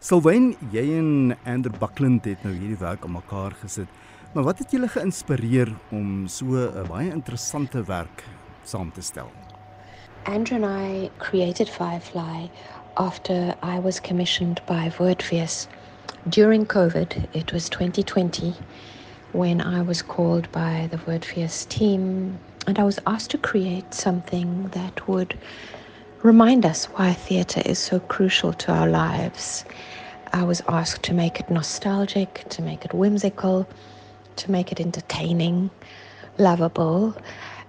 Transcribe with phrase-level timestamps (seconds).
[0.00, 3.88] Sylvain, jy en Andrew Buckland het nou hierdie werk aan mekaar gesit.
[4.32, 8.24] Maar wat het julle geïnspireer om so 'n baie interessante werk
[8.64, 9.28] saam te stel?
[10.24, 12.48] Andrew and I created Firefly
[12.94, 15.68] after I was commissioned by Woordfees.
[16.28, 18.54] During COVID, it was 2020,
[19.32, 24.70] when I was called by the Woordfees team and I was asked to create something
[24.70, 25.34] that would
[26.22, 29.64] remind us why theatre is so crucial to our lives.
[30.32, 33.66] I was asked to make it nostalgic, to make it whimsical,
[34.36, 35.70] to make it entertaining,
[36.38, 37.16] lovable,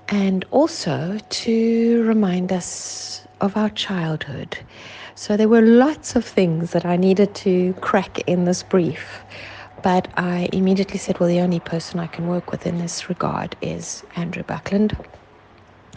[0.09, 4.57] and also to remind us of our childhood.
[5.15, 9.23] So there were lots of things that I needed to crack in this brief.
[9.81, 13.55] But I immediately said, well, the only person I can work with in this regard
[13.61, 14.95] is Andrew Buckland.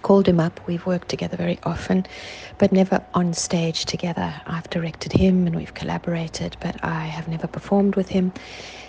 [0.04, 0.60] Called him up.
[0.68, 2.06] We've worked together very often,
[2.58, 4.34] but never on stage together.
[4.46, 8.34] I've directed him and we've collaborated, but I have never performed with him.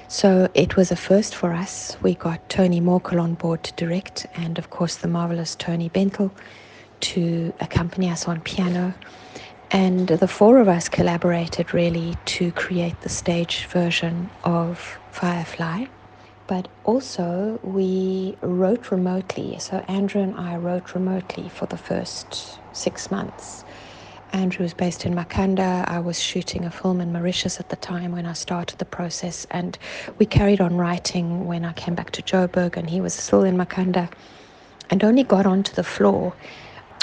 [0.09, 1.98] So it was a first for us.
[2.03, 6.31] We got Tony Morkel on board to direct, and of course, the marvelous Tony Bentel
[7.01, 8.93] to accompany us on piano.
[9.71, 15.85] And the four of us collaborated really to create the stage version of Firefly.
[16.48, 19.60] But also, we wrote remotely.
[19.60, 23.65] So, Andrew and I wrote remotely for the first six months.
[24.32, 25.85] Andrew was based in Makanda.
[25.90, 29.46] I was shooting a film in Mauritius at the time when I started the process.
[29.52, 29.77] And
[30.20, 33.57] we carried on writing when I came back to Joburg, and he was still in
[33.57, 34.12] Makanda
[34.90, 36.35] and only got onto the floor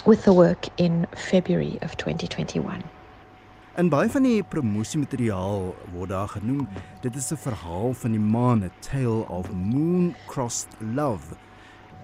[0.07, 2.91] with the work in February of 2021.
[3.73, 5.63] In baie van die promosiemateriaal
[5.95, 6.67] word daar genoem
[7.01, 11.37] dit is 'n verhaal van die maan, a tale of moon crossed love.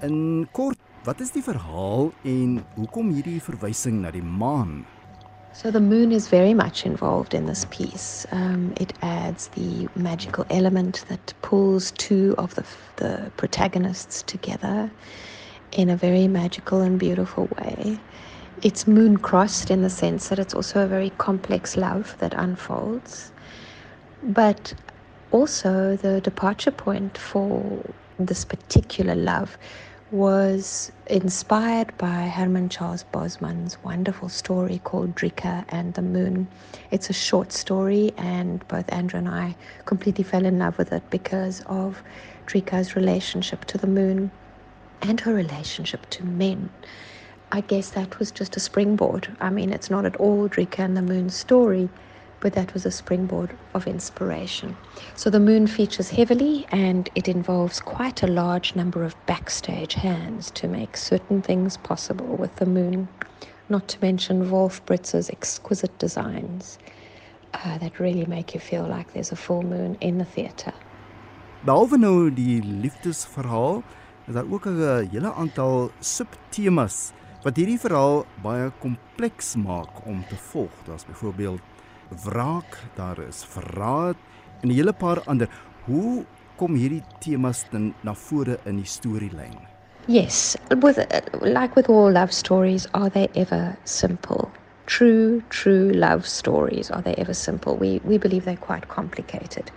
[0.01, 4.87] In kort, wat is die verhaal en hoekom hierdie verwysing na die maan?
[5.53, 8.27] So the moon is very much involved in this piece.
[8.33, 12.65] Um, it adds the magical element that pulls two of the,
[12.97, 14.91] the protagonists together
[15.71, 17.99] in a very magical and beautiful way.
[18.61, 23.31] It's moon crossed in the sense that it's also a very complex love that unfolds.
[24.21, 24.75] But
[25.31, 27.85] also, the departure point for
[28.19, 29.57] this particular love
[30.11, 36.49] was inspired by Herman Charles Bosman's wonderful story called Drieka and the Moon.
[36.91, 39.55] It's a short story, and both Andrew and I
[39.85, 42.03] completely fell in love with it because of
[42.47, 44.33] Drieka's relationship to the moon
[45.03, 46.71] and her relationship to men.
[47.51, 49.35] I guess that was just a springboard.
[49.41, 51.89] I mean, it's not at all Drika and the Moon story,
[52.41, 54.77] but that was a springboard of inspiration.
[55.17, 60.51] So the moon features heavily and it involves quite a large number of backstage hands
[60.53, 63.09] to make certain things possible with the moon,
[63.69, 66.79] not to mention Wolf Britz's exquisite designs
[67.55, 70.75] uh, that really make you feel like there's a full moon in the theatre.
[71.65, 73.83] Behalwe nou die liefdesverhaal,
[74.29, 77.11] is daar ook 'n hele aantal subtemas
[77.45, 80.75] wat hierdie verhaal baie kompleks maak om te volg.
[80.87, 81.61] Daar's byvoorbeeld
[82.25, 84.17] wraak, daar is verraad
[84.63, 85.49] en 'n hele paar ander.
[85.85, 86.25] Hoe
[86.57, 89.59] kom hierdie temas dan na vore in die storielyn?
[90.07, 90.97] Yes, with
[91.43, 94.51] like with all love stories, are they ever simple?
[94.87, 97.77] True, true love stories, are they ever simple?
[97.77, 99.71] We we believe they're quite complicated.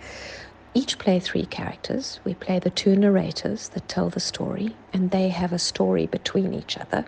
[0.74, 2.20] Each play three characters.
[2.24, 6.54] We play the two narrators that tell the story, and they have a story between
[6.54, 7.04] each other.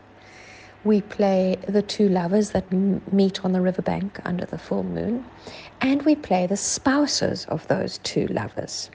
[0.85, 5.31] We play the two lovers that m- meet on the riverbank under the full moon,
[5.81, 8.91] and we play the spouses of those two lovers.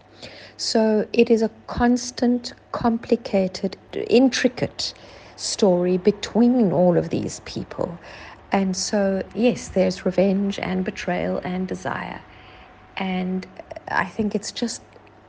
[0.57, 3.77] So it is a constant, complicated,
[4.09, 4.93] intricate
[5.35, 8.01] story between all of these people.
[8.51, 12.21] And so, yes, there's revenge and betrayal and desire.
[12.97, 13.47] And
[13.89, 14.83] I think it's just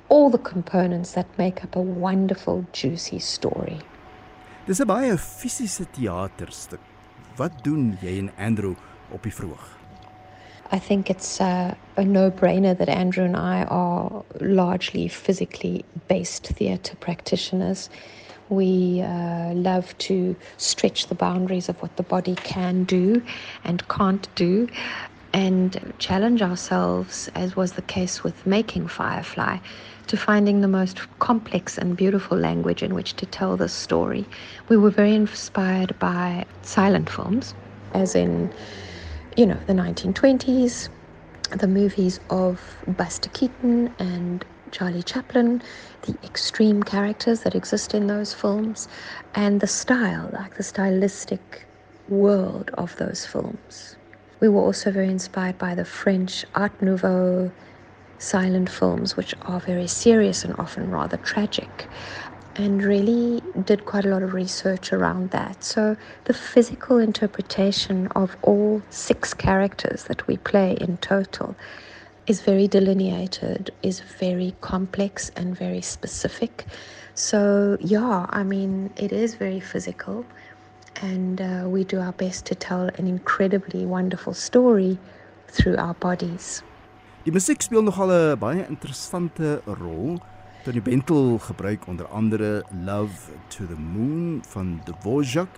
[0.09, 3.90] all the components that make up a wonderful, juicy story.
[4.70, 6.82] Dis 'n baie fisiese teaterstuk.
[7.36, 8.76] Wat doen jy en Andrew
[9.10, 9.64] op die vroeg?
[10.70, 16.95] I think it's a no brainer that Andrew and I are largely physically based theatre
[17.00, 17.91] practitioners.
[18.48, 23.22] We uh, love to stretch the boundaries of what the body can do
[23.65, 24.68] and can't do
[25.33, 29.59] and challenge ourselves, as was the case with making Firefly,
[30.10, 34.27] to finding the most complex and beautiful language in which to tell this story.
[34.68, 37.54] We were very inspired by silent films,
[37.95, 38.53] as in,
[39.36, 40.89] you know, the 1920s,
[41.53, 45.62] the movies of Buster Keaton and Charlie Chaplin,
[46.03, 48.89] the extreme characters that exist in those films,
[49.36, 51.68] and the style, like the stylistic
[52.09, 53.97] world of those films.
[54.41, 57.53] We were also very inspired by the French Art Nouveau
[58.21, 61.89] silent films, which are very serious and often rather tragic,
[62.55, 65.65] and really did quite a lot of research around that.
[65.65, 71.57] So, the physical interpretation of all six characters that we play in total
[72.27, 76.67] is very delineated, is very complex and very specific.
[77.15, 80.27] So, yeah, I mean, it is very physical,
[81.01, 84.99] and uh, we do our best to tell an incredibly wonderful story
[85.49, 86.63] through our bodies.
[87.21, 90.19] Die musiek speel nogal 'n baie interessante rol.
[90.65, 95.49] Tony Bentel gebruik onder andere Love to the Moon van Dvorak.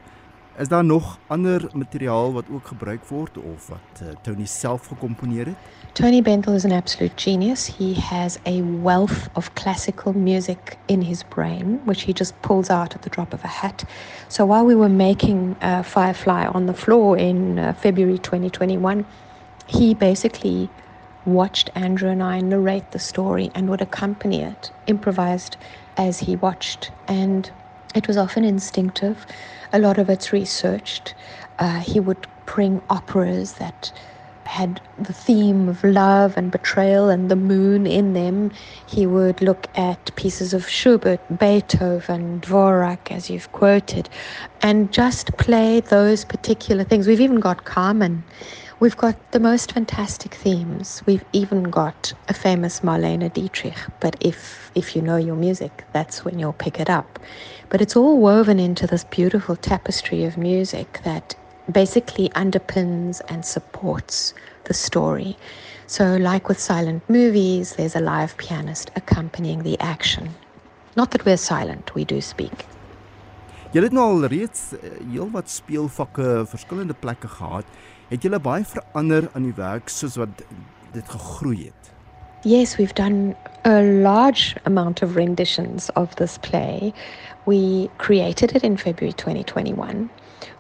[0.59, 5.47] Is daar nog ander materiaal wat ook gebruik word of wat uh, Tony self gekomponeer
[5.47, 5.55] het?
[5.93, 7.77] Tony Bentel is an absolute genius.
[7.79, 12.95] He has a wealth of classical music in his brain, which he just pulls out
[12.95, 13.85] at the drop of a hat.
[14.29, 19.05] So while we were making uh, Firefly on the floor in uh, February 2021,
[19.67, 20.69] he basically
[21.25, 25.57] watched Andrew and I narrate the story and would accompany it, improvised
[25.97, 26.91] as he watched.
[27.09, 27.51] And
[27.95, 29.27] it was often instinctive.
[29.73, 31.15] A lot of it's researched.
[31.59, 33.93] Uh, he would bring operas that
[34.45, 38.51] had the theme of love and betrayal and the moon in them.
[38.87, 44.09] He would look at pieces of Schubert, Beethoven, Dvorak, as you've quoted,
[44.61, 47.07] and just play those particular things.
[47.07, 48.25] We've even got Carmen
[48.83, 51.05] We've got the most fantastic themes.
[51.07, 56.25] We've even got a famous Marlene Dietrich, but if if you know your music, that's
[56.25, 57.21] when you'll pick it up.
[57.69, 61.37] But it's all woven into this beautiful tapestry of music that
[61.71, 64.35] basically underpins and supports
[64.65, 65.37] the story.
[65.87, 70.35] So like with silent movies, there's a live pianist accompanying the action.
[70.97, 72.67] Not that we're silent, we do speak.
[73.73, 77.65] Jy het nou al reeds eh, heelwat speelvakke verskillende plekke gehad.
[78.11, 80.43] Het julle baie verander aan die werk soos wat
[80.93, 81.89] dit gegroei het?
[82.45, 83.33] Yes, we've done
[83.65, 86.93] a large amount of renditions of this play.
[87.47, 90.11] We created it in February 2021.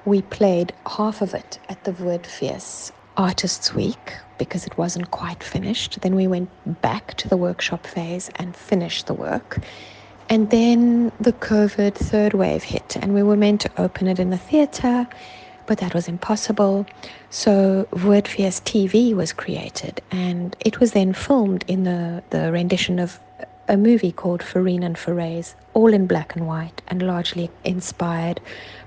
[0.04, 6.00] We played half of it at the Woordfees Artists Week because it wasn't quite finished.
[6.00, 6.48] Then we went
[6.80, 9.58] back to the workshop phase and finished the work.
[10.32, 14.30] And then the COVID third wave hit, and we were meant to open it in
[14.30, 15.06] the theatre
[15.66, 16.86] but that was impossible.
[17.30, 23.20] So Woordfees TV was created, and it was then filmed in the, the rendition of
[23.68, 28.40] a movie called Farine and Ferrays, all in black and white, and largely inspired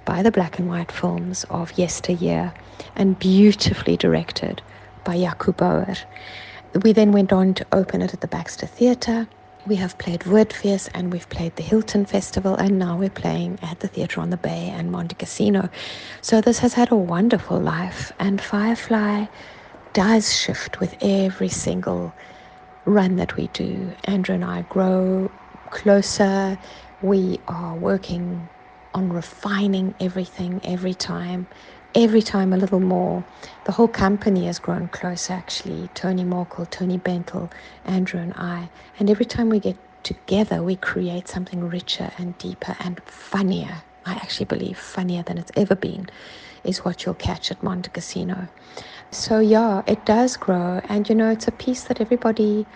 [0.03, 2.53] by the black and white films of yesteryear,
[2.95, 4.62] and beautifully directed
[5.03, 5.95] by Jaco Bouwer.
[6.83, 9.27] We then went on to open it at the Baxter Theatre,
[9.66, 13.80] we have played Woordfees and we've played the Hilton Festival, and now we're playing at
[13.80, 15.70] the Theatre on the Bay and Montecasino.
[16.22, 19.26] So this has had a wonderful life, and Firefly
[19.94, 22.16] does shift with every single
[22.86, 23.94] run that we do.
[24.04, 25.32] Andrew and I grow
[25.72, 26.58] closer.
[27.02, 28.50] We are working
[28.95, 31.47] on refining everything every time
[31.95, 33.24] every time a little more.
[33.63, 35.89] The whole company has grown close, actually.
[35.94, 37.51] Tony Morkel, Tony Bentel,
[37.86, 38.69] Andrew, and I.
[39.00, 43.83] And every time we get together, we create something richer and deeper and funnier.
[44.06, 46.07] I actually believe funnier than it's ever been
[46.63, 48.50] is what you'll catch at Montecasino.
[49.12, 50.81] So, yeah, it does grow.
[50.89, 52.68] And, you know, it's a piece that everybody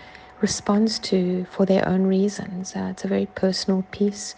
[0.42, 2.76] responds to for their own reasons.
[2.76, 4.36] Uh, it's a very personal piece,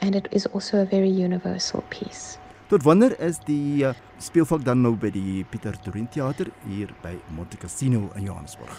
[0.00, 2.38] and it is also a very universal piece.
[2.68, 7.12] Tot wanneer is die uh, speelvak dan nou by die Pieter Toerien Theater hier by
[7.36, 8.72] Montecasino in Johannesburg?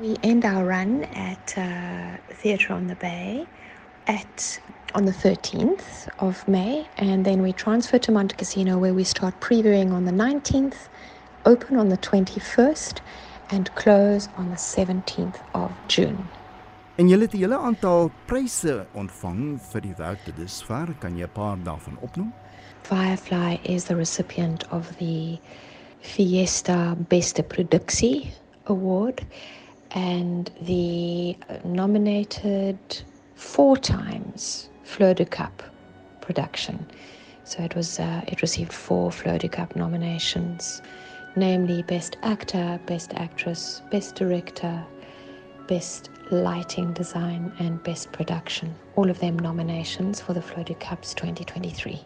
[0.00, 3.46] We end our run at uh, Theatre on the Bay
[4.06, 4.60] at
[4.94, 9.92] on the 13th of May, and then we transfer to Montecasino where we start previewing
[9.92, 10.88] on the 19th,
[11.44, 13.00] open on the 21st,
[13.50, 16.28] and close on the 17th of June.
[16.98, 20.94] En julle het 'n hele aantal pryse ontvang vir die werk tot dusver.
[20.98, 22.32] Kan jy 'n paar daarvan opnoem?
[22.82, 25.38] Firefly is the recipient of the
[26.00, 28.32] Fiesta Beste Productie
[28.64, 29.22] Award
[29.90, 35.62] and the nominated four times Fleur de Cup
[36.20, 36.86] production.
[37.44, 40.82] So it was uh, it received four Fleur de Cup nominations,
[41.36, 44.84] namely Best Actor, Best Actress, Best Director,
[45.68, 48.74] Best Lighting Design, and Best Production.
[48.96, 52.00] All of them nominations for the Fleur Cups 2023.